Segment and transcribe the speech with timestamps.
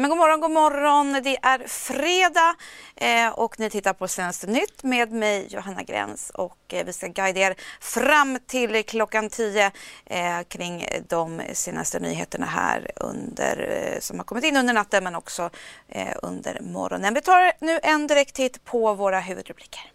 [0.00, 1.20] Men god morgon, god morgon.
[1.22, 2.54] Det är fredag
[2.96, 7.06] eh, och ni tittar på Senaste nytt med mig Johanna Gräns och eh, vi ska
[7.06, 9.70] guida er fram till klockan 10
[10.06, 15.14] eh, kring de senaste nyheterna här under, eh, som har kommit in under natten men
[15.14, 15.50] också
[15.88, 17.14] eh, under morgonen.
[17.14, 19.92] Vi tar nu en direkt titt på våra huvudrubriker.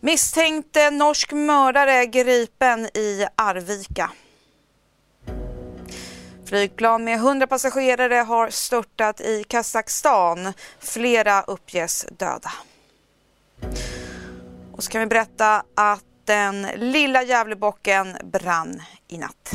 [0.00, 4.10] Misstänkt norsk mördare gripen i Arvika.
[6.52, 10.52] Flygplan med 100 passagerare har störtat i Kazakstan.
[10.78, 12.52] Flera uppges döda.
[14.72, 19.50] Och så kan vi berätta att den lilla Gävlebocken brann i natt.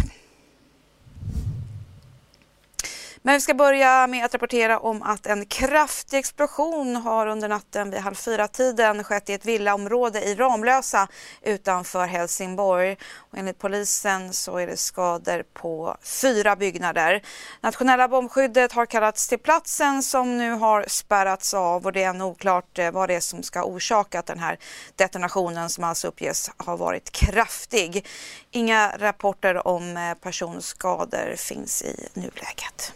[3.28, 7.92] Men vi ska börja med att rapportera om att en kraftig explosion har under natten
[7.92, 11.08] vid halv fyra-tiden skett i ett villaområde i Ramlösa
[11.42, 12.97] utanför Helsingborg.
[13.16, 17.22] Och enligt polisen så är det skador på fyra byggnader.
[17.61, 22.23] Nationella bombskyddet har kallats till platsen som nu har spärrats av och det är ännu
[22.23, 24.59] oklart eh, vad det är som ska orsakat den här
[24.95, 28.08] detonationen som alltså uppges ha varit kraftig.
[28.52, 32.94] Inga rapporter om eh, personskador finns i nuläget.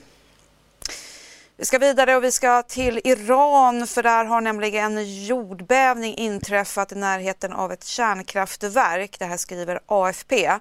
[1.62, 6.92] Vi ska vidare och vi ska till Iran för där har nämligen en jordbävning inträffat
[6.92, 9.20] i närheten av ett kärnkraftverk.
[9.20, 10.52] Det här skriver AFP.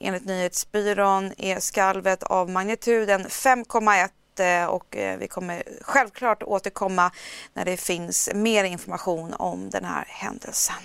[0.00, 7.10] Enligt nyhetsbyrån är skalvet av magnituden 5,1 eh, och eh, vi kommer självklart återkomma
[7.54, 10.82] när det finns mer information om den här händelsen.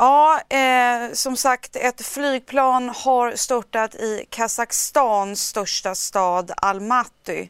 [0.00, 7.48] Ja, eh, som sagt, ett flygplan har störtat i Kazakstans största stad Almaty.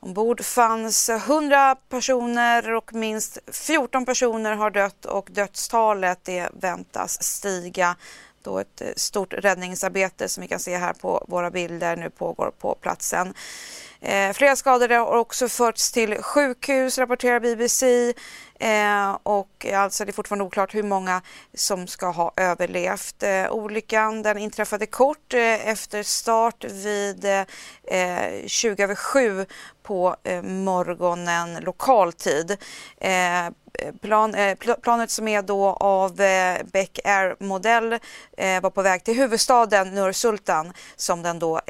[0.00, 7.96] Ombord fanns 100 personer och minst 14 personer har dött och dödstalet det väntas stiga
[8.42, 12.50] då ett eh, stort räddningsarbete som vi kan se här på våra bilder nu pågår
[12.58, 13.34] på platsen.
[14.00, 18.14] Eh, flera skadade har också förts till sjukhus, rapporterar BBC.
[18.60, 21.22] Eh, och alltså det är fortfarande oklart hur många
[21.54, 23.22] som ska ha överlevt.
[23.22, 29.46] Eh, olyckan den inträffade kort eh, efter start vid eh, 20 över 7
[29.82, 32.56] på eh, morgonen lokaltid.
[32.98, 33.50] Eh,
[34.00, 34.34] plan,
[34.82, 36.16] planet som är då av
[36.72, 37.98] Beck Air-modell
[38.62, 41.60] var på väg till huvudstaden Nur-Sultan som den då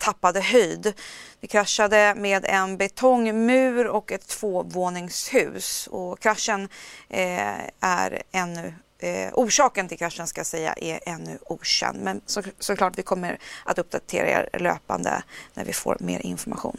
[0.00, 0.92] tappade höjd.
[1.40, 6.68] Det kraschade med en betongmur och ett tvåvåningshus och kraschen
[7.08, 12.00] eh, är ännu eh, orsaken till kraschen ska säga är ännu okänd.
[12.02, 15.22] Men så, såklart vi kommer att uppdatera er löpande
[15.54, 16.78] när vi får mer information.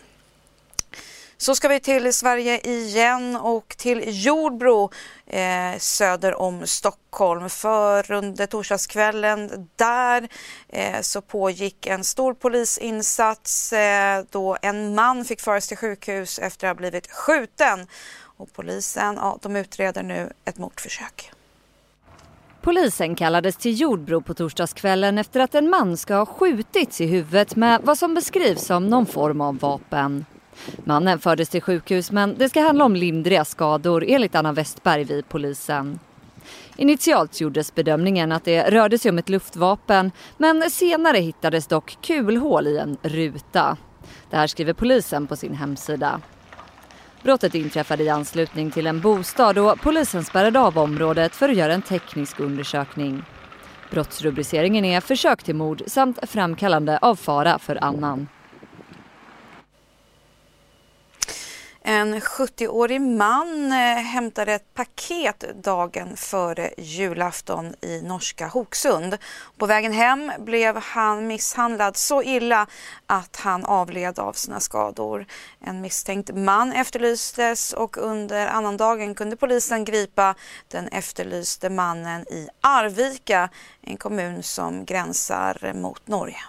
[1.42, 4.92] Så ska vi till Sverige igen och till Jordbro
[5.28, 7.50] eh, söder om Stockholm.
[7.50, 10.28] För under torsdagskvällen där
[10.70, 16.68] eh, så pågick en stor polisinsats eh, då en man fick föras till sjukhus efter
[16.68, 17.88] att ha blivit skjuten.
[18.38, 21.32] Och polisen ja, de utreder nu ett mordförsök.
[22.62, 27.56] Polisen kallades till Jordbro på torsdagskvällen efter att en man ska ha skjutits i huvudet
[27.56, 30.26] med vad som beskrivs som någon form av vapen.
[30.84, 35.30] Mannen fördes till sjukhus men det ska handla om lindriga skador enligt Anna Westberg vid
[35.30, 36.00] polisen.
[36.76, 42.68] Initialt gjordes bedömningen att det rörde sig om ett luftvapen men senare hittades dock kulhål
[42.68, 43.78] i en ruta.
[44.30, 46.22] Det här skriver polisen på sin hemsida.
[47.24, 51.74] Brottet inträffade i anslutning till en bostad och polisen spärrade av området för att göra
[51.74, 53.24] en teknisk undersökning.
[53.92, 58.28] Brottsrubriceringen är försök till mord samt framkallande av fara för annan.
[62.02, 69.18] En 70-årig man eh, hämtade ett paket dagen före julafton i norska Hoksund.
[69.58, 72.68] På vägen hem blev han misshandlad så illa
[73.06, 75.26] att han avled av sina skador.
[75.60, 80.36] En misstänkt man efterlystes och under annandagen kunde polisen gripa
[80.68, 83.50] den efterlyste mannen i Arvika,
[83.82, 86.40] en kommun som gränsar mot Norge.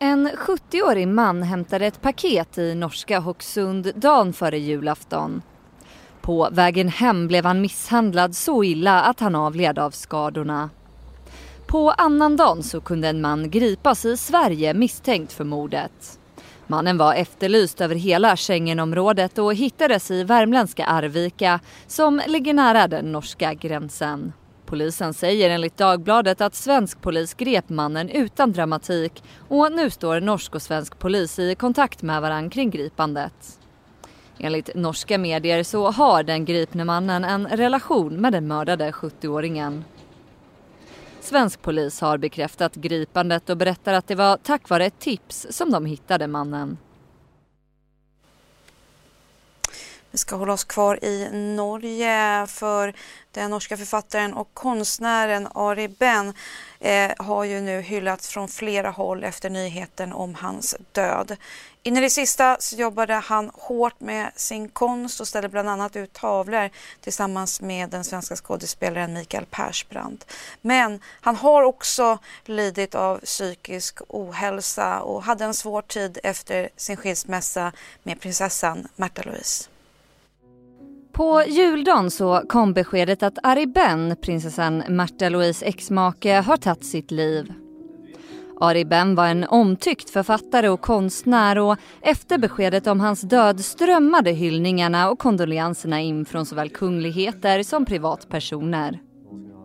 [0.00, 5.42] En 70-årig man hämtade ett paket i norska Hoksund dagen före julafton.
[6.20, 10.70] På vägen hem blev han misshandlad så illa att han avled av skadorna.
[11.66, 16.18] På annandagen så kunde en man gripas i Sverige misstänkt för mordet.
[16.66, 23.12] Mannen var efterlyst över hela Schengenområdet och hittades i värmländska Arvika som ligger nära den
[23.12, 24.32] norska gränsen.
[24.68, 30.54] Polisen säger enligt Dagbladet att svensk polis grep mannen utan dramatik och nu står norsk
[30.54, 33.60] och svensk polis i kontakt med varandra kring gripandet.
[34.38, 39.82] Enligt norska medier så har den gripne mannen en relation med den mördade 70-åringen.
[41.20, 45.70] Svensk polis har bekräftat gripandet och berättar att det var tack vare ett tips som
[45.70, 46.78] de hittade mannen.
[50.18, 52.94] Vi ska hålla oss kvar i Norge för
[53.32, 56.34] den norska författaren och konstnären Ari Ben
[56.80, 61.36] eh, har ju nu hyllats från flera håll efter nyheten om hans död.
[61.82, 65.96] In i det sista så jobbade han hårt med sin konst och ställde bland annat
[65.96, 66.70] ut tavlor
[67.00, 70.32] tillsammans med den svenska skådespelaren Mikael Persbrandt.
[70.60, 76.96] Men han har också lidit av psykisk ohälsa och hade en svår tid efter sin
[76.96, 77.72] skilsmässa
[78.02, 79.68] med prinsessan Märta Louise.
[81.18, 87.10] På juldagen så kom beskedet att Ari Ben, prinsessan Märta Louise exmake, har tagit sitt
[87.10, 87.52] liv.
[88.60, 94.30] Ari Ben var en omtyckt författare och konstnär och efter beskedet om hans död strömmade
[94.30, 99.00] hyllningarna och kondolenserna in från såväl kungligheter som privatpersoner.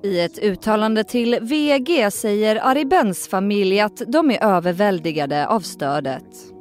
[0.04, 6.53] I ett uttalande till VG säger Ari Bens familj att de är överväldigade av stödet.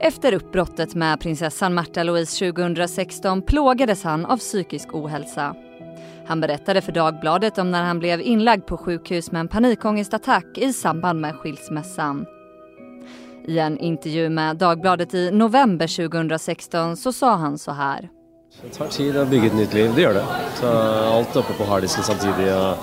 [0.00, 5.54] Efter uppbrottet med prinsessan Märta Louise 2016 plågades han av psykisk ohälsa.
[6.26, 10.72] Han berättade för Dagbladet om när han blev inlagd på sjukhus med en panikångestattack i
[10.72, 12.26] samband med skilsmässan.
[13.46, 18.08] I en intervju med Dagbladet i november 2016 så sa han så här.
[18.62, 20.24] Det tar tid att bygga ett nytt liv, det gör det.
[20.54, 20.66] Så
[21.16, 22.46] allt uppe på harddisken samtidigt.
[22.46, 22.74] Jag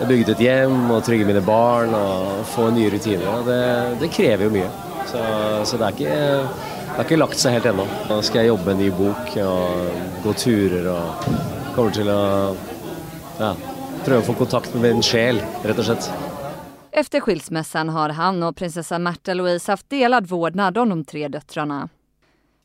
[0.00, 3.44] har byggt ett hem och trygga mina barn och få nya rutiner.
[3.46, 4.91] Det, det kräver ju mycket.
[5.06, 5.18] Så,
[5.64, 7.86] så det, er ikke, det har inte lagt sig helt ännu.
[8.08, 11.24] Nu ska jag jobba med en ny bok och gå turer och
[11.74, 12.56] kommer till att
[13.38, 13.56] ja,
[14.04, 16.10] pröva få kontakt med min själ, rätt och slett.
[16.90, 21.88] Efter skilsmässan har han och prinsessa Märtha Louise haft delad vårdnad om de tre döttrarna.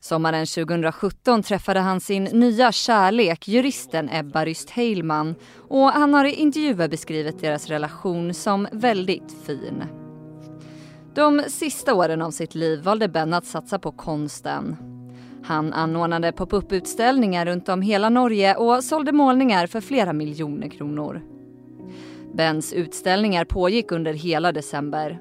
[0.00, 5.34] Sommaren 2017 träffade han sin nya kärlek, juristen Ebba Ryst Heilman
[5.68, 9.84] och han har i intervjuer beskrivit deras relation som väldigt fin.
[11.18, 14.76] De sista åren av sitt liv valde Ben att satsa på konsten.
[15.44, 21.22] Han anordnade pop-up-utställningar runt om hela Norge och sålde målningar för flera miljoner kronor.
[22.34, 25.20] Bens utställningar pågick under hela december.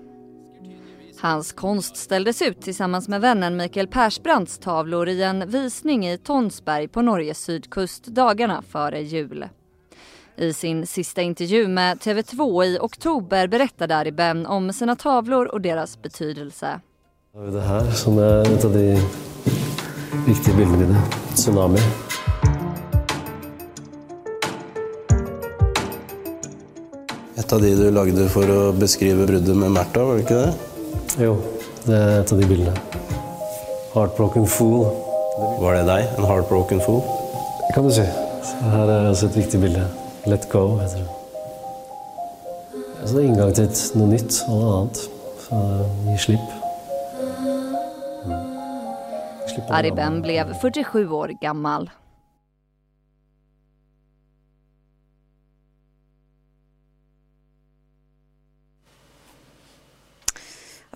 [1.21, 6.87] Hans konst ställdes ut tillsammans med vännen Mikael Persbrandts tavlor i en visning i Tonsberg
[6.87, 9.45] på Norges sydkust dagarna före jul.
[10.39, 15.61] I sin sista intervju med TV2 i oktober berättade Ari Ben om sina tavlor och
[15.61, 16.79] deras betydelse.
[17.51, 19.01] Det här som är ett av de
[20.27, 21.01] viktiga bilderna
[21.35, 21.79] tsunami.
[27.35, 30.53] Et av de du lagde for å beskrive bruddet med Märta, var det ikke det?
[31.17, 31.37] Jo,
[31.83, 32.77] det er et av de bildene.
[33.93, 34.85] Heartbroken Fool.
[35.61, 36.17] Var det deg?
[36.17, 37.01] En heartbroken fool?
[37.67, 38.05] Det kan du si.
[38.45, 39.85] Så her er også et viktig bilde.
[40.27, 41.09] Let go, heter det.
[43.07, 44.97] Så det er inngang til noe nytt og noe annet.
[45.45, 45.59] Så
[46.03, 46.49] gi slipp.
[49.53, 51.87] Slipp Ari Ben blev 47 år gammal.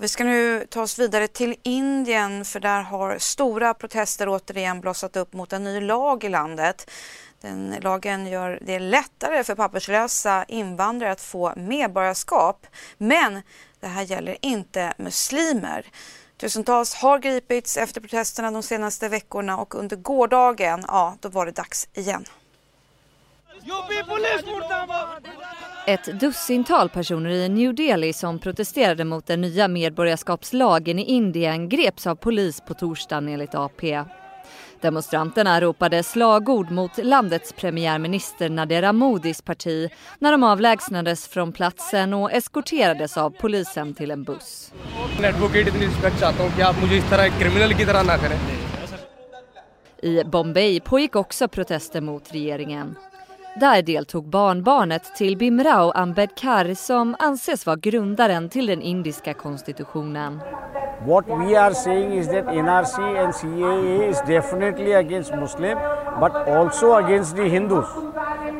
[0.01, 5.17] Vi ska nu ta oss vidare till Indien för där har stora protester återigen blossat
[5.17, 6.91] upp mot en ny lag i landet.
[7.41, 12.67] Den lagen gör det lättare för papperslösa invandrare att få medborgarskap.
[12.97, 13.41] Men
[13.79, 15.85] det här gäller inte muslimer.
[16.37, 21.51] Tusentals har gripits efter protesterna de senaste veckorna och under gårdagen, ja, då var det
[21.51, 22.25] dags igen.
[25.87, 32.07] Ett dussintal personer i New Delhi som protesterade mot den nya medborgarskapslagen i Indien greps
[32.07, 34.03] av polis på torsdagen enligt AP.
[34.81, 42.31] Demonstranterna ropade slagord mot landets premiärminister Narendra Modis parti när de avlägsnades från platsen och
[42.31, 44.73] eskorterades av polisen till en buss.
[50.01, 52.95] I Bombay pågick också protester mot regeringen.
[53.59, 60.39] Där deltog barnbarnet till Bimrao Ambedkar som anses vara grundaren till den indiska konstitutionen.
[61.03, 65.79] What we are saying is that NRC and CAA is definitely against Muslim,
[66.19, 67.87] but also against the Hindus.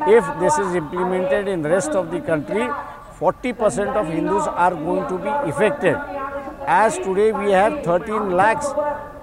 [0.08, 2.68] If this is implemented in the rest of the country,
[3.20, 5.96] 40% of Hindus are going to be affected.
[6.66, 8.66] As today we have 13 lakhs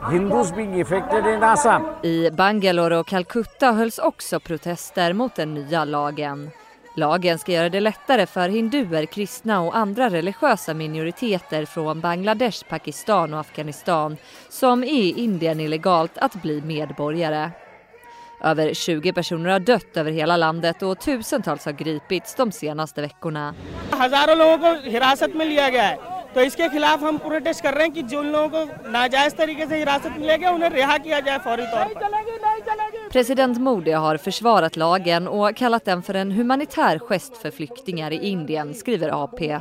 [0.10, 1.86] Hindus being affected in Assam.
[2.04, 6.52] I Bangalore och Calcutta hölls också protester mot den nya lagen.
[6.97, 13.35] Lagen ska göra det lättare för hinduer, kristna och andra religiösa minoriteter från Bangladesh, Pakistan
[13.35, 14.17] och Afghanistan
[14.49, 17.51] som är i Indien illegalt att bli medborgare.
[18.43, 23.55] Över 20 personer har dött över hela landet och tusentals har gripits de senaste veckorna.
[23.93, 25.97] हजारों लोगों को हिरासत में लिया गया है
[26.35, 29.77] तो इसके खिलाफ हम प्रोटेस्ट कर रहे हैं कि जो लोगों को नाजायज तरीके से
[29.79, 32.48] हिरासत में लिया गया उन्हें रिहा किया जाए फौरी तौर पर
[33.10, 38.28] President Modi har försvarat lagen och kallat den för en humanitär gest för flyktingar i
[38.28, 39.60] Indien, skriver AP.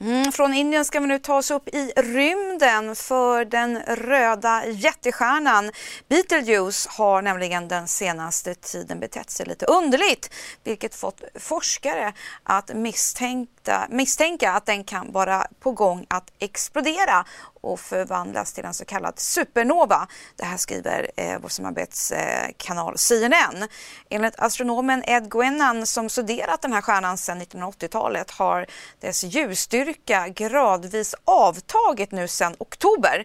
[0.00, 5.70] Mm, från Indien ska vi nu ta oss upp i rymden för den röda jättestjärnan
[6.08, 10.30] Betelgeuse har nämligen den senaste tiden betett sig lite underligt
[10.64, 17.24] vilket fått forskare att misstänka, misstänka att den kan vara på gång att explodera
[17.64, 20.08] och förvandlas till en så kallad supernova.
[20.36, 23.68] Det här skriver eh, vår samarbetskanal eh, CNN.
[24.10, 28.66] Enligt astronomen Ed Gwennan, som studerat den här stjärnan sedan 1980-talet har
[29.00, 33.24] dess ljusstyrka gradvis avtagit nu sedan oktober.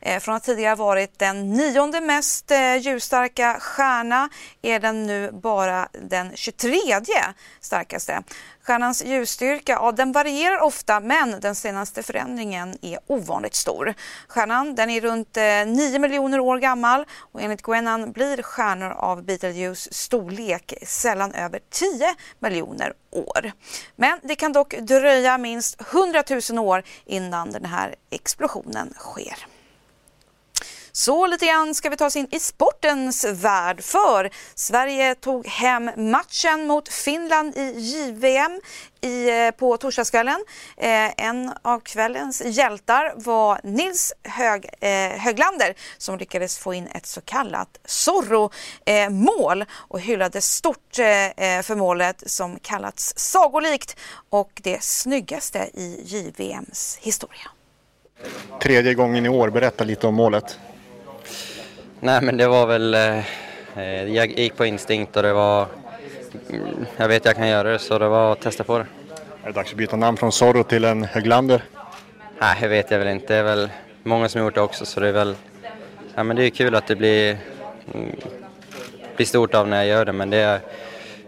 [0.00, 4.28] Eh, från att tidigare varit den nionde mest eh, ljusstarka stjärna
[4.62, 6.78] är den nu bara den 23
[7.60, 8.22] starkaste.
[8.70, 13.94] Stjärnans ljusstyrka ja, den varierar ofta men den senaste förändringen är ovanligt stor.
[14.28, 19.22] Stjärnan den är runt eh, 9 miljoner år gammal och enligt Gwennan blir stjärnor av
[19.22, 23.52] Betelgeuse storlek sällan över 10 miljoner år.
[23.96, 29.46] Men det kan dock dröja minst 100 000 år innan den här explosionen sker.
[30.92, 35.90] Så lite grann ska vi ta oss in i sportens värld för Sverige tog hem
[35.96, 38.60] matchen mot Finland i JVM
[39.00, 40.44] i, eh, på torsdagskvällen.
[40.76, 47.06] Eh, en av kvällens hjältar var Nils Hög, eh, Höglander som lyckades få in ett
[47.06, 53.96] så kallat Zorro-mål eh, och hyllades stort eh, eh, för målet som kallats sagolikt
[54.30, 57.50] och det snyggaste i JVMs historia.
[58.62, 60.58] Tredje gången i år, berätta lite om målet.
[62.02, 65.66] Nej men det var väl, eh, jag gick på instinkt och det var,
[66.96, 68.86] jag vet jag kan göra det så det var att testa på det.
[69.42, 71.62] Är det dags att byta namn från Zorro till en Höglander?
[72.40, 73.26] Nej, det vet jag väl inte.
[73.34, 73.70] Det är väl
[74.02, 75.34] många som har gjort det också så det är väl,
[76.14, 77.38] ja men det är kul att det blir,
[77.94, 78.16] mm,
[79.16, 80.60] blir stort av när jag gör det men det är,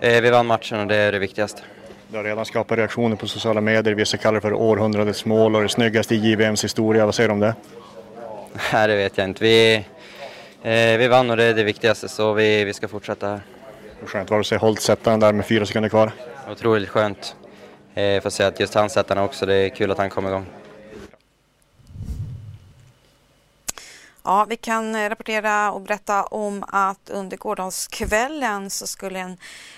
[0.00, 1.62] eh, vi vann matchen och det är det viktigaste.
[2.08, 3.94] Det har redan skapat reaktioner på sociala medier.
[3.94, 7.04] Vissa kallar det för århundradets mål och det snyggaste i JVMs historia.
[7.04, 7.54] Vad säger du om det?
[8.72, 9.44] Nej, det vet jag inte.
[9.44, 9.84] Vi,
[10.62, 13.40] eh, vi vann och det är det viktigaste så vi, vi ska fortsätta här.
[14.06, 16.12] Skönt var det att se Holt sätta den där med fyra sekunder kvar.
[16.50, 17.36] Otroligt skönt.
[17.94, 19.46] Eh, får se att just han sätter den också.
[19.46, 20.46] Det är kul att han kom igång.
[24.24, 29.36] Ja, vi kan eh, rapportera och berätta om att under gårdagskvällen så skulle, en,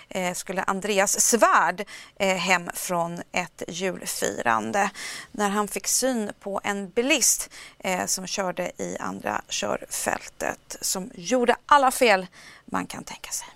[0.09, 1.85] eh, skulle Andreas Svärd
[2.17, 4.91] eh, hem från ett julfirande
[5.33, 11.57] när han fick syn på en bilist eh, som körde i andra körfältet som gjorde
[11.67, 12.27] alla fel
[12.65, 13.49] man kan tänka sig.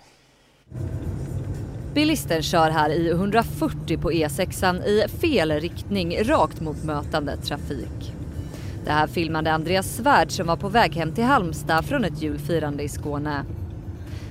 [1.93, 8.18] Bilisten kör här i 140 på E6 i fel riktning rakt mot mötande trafik.
[8.85, 12.83] Det här filmade Andreas Svärd som var på väg hem till Halmstad från ett julfirande
[12.83, 13.45] i Skåne.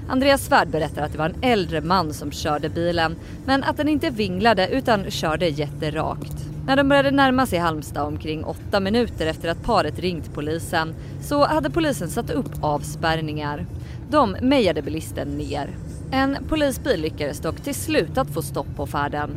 [0.09, 3.89] Andreas Svärd berättar att det var en äldre man som körde bilen men att den
[3.89, 6.49] inte vinglade utan körde jätterakt.
[6.67, 11.45] När de började närma sig Halmstad omkring åtta minuter efter att paret ringt polisen så
[11.47, 13.67] hade polisen satt upp avspärrningar.
[14.11, 15.77] De mejade bilisten ner.
[16.11, 19.31] En polisbil lyckades dock till slut att få stopp på färden.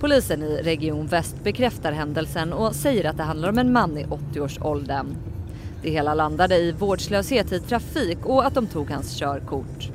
[0.00, 4.04] Polisen i Region Väst bekräftar händelsen och säger att det handlar om en man i
[4.04, 5.06] 80-årsåldern.
[5.82, 9.90] Det hela landade i vårdslöshet i trafik och att de tog hans körkort.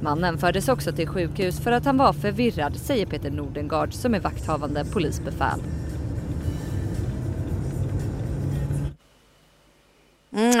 [0.00, 4.20] Mannen fördes också till sjukhus för att han var förvirrad, säger Peter Nordengard som är
[4.20, 5.60] vakthavande polisbefäl.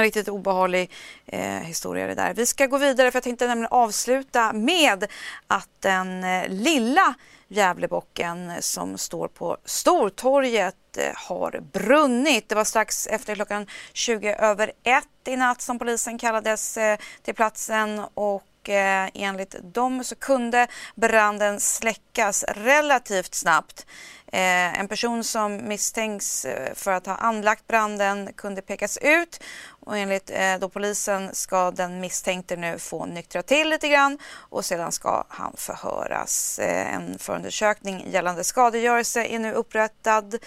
[0.06, 0.90] Riktigt obehaglig
[1.26, 2.34] eh, historia det där.
[2.34, 5.06] Vi ska gå vidare för jag tänkte nämligen avsluta med
[5.46, 7.14] att den eh, lilla
[7.48, 12.48] Gävlebocken som står på Stortorget eh, har brunnit.
[12.48, 17.34] Det var strax efter klockan 20 över ett i natt som polisen kallades eh, till
[17.34, 23.86] platsen och eh, enligt dem så kunde branden släckas relativt snabbt.
[24.32, 29.98] Eh, en person som misstänks eh, för att ha anlagt branden kunde pekas ut och
[29.98, 34.92] enligt eh, då polisen ska den misstänkte nu få nyktra till lite grann och sedan
[34.92, 36.58] ska han förhöras.
[36.58, 40.38] Eh, en förundersökning gällande skadegörelse är nu upprättad.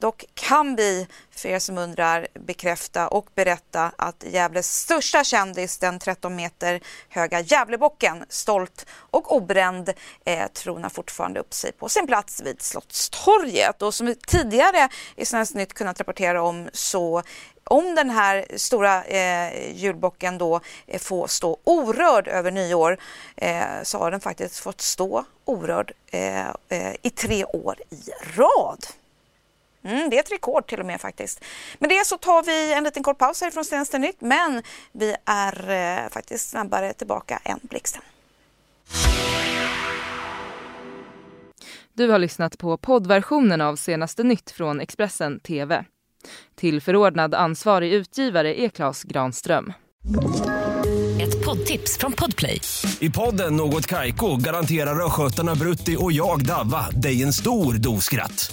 [0.00, 5.98] Dock kan vi, för er som undrar, bekräfta och berätta att Gävles största kändis, den
[5.98, 9.92] 13 meter höga Gävlebocken, stolt och obränd,
[10.24, 13.82] eh, tronar fortfarande upp sig på sin plats vid Slottstorget.
[13.82, 17.22] Och som vi tidigare i Svenskt Nytt kunnat rapportera om så
[17.64, 22.98] om den här stora eh, julbocken då eh, får stå orörd över nyår
[23.36, 28.86] eh, så har den faktiskt fått stå orörd eh, eh, i tre år i rad.
[29.84, 31.44] Mm, det är ett rekord till och med faktiskt.
[31.78, 35.70] Med det så tar vi en liten kort paus härifrån Senaste Nytt men vi är
[35.70, 38.02] eh, faktiskt snabbare tillbaka än blixten.
[41.92, 45.84] Du har lyssnat på poddversionen av Senaste Nytt från Expressen TV.
[46.54, 49.72] Till förordnad ansvarig utgivare är Klas Granström.
[51.22, 52.60] Ett poddtips från Podplay.
[53.00, 58.52] I podden Något Kaiko garanterar östgötarna Brutti och jag, Davva, dig en stor dos skratt.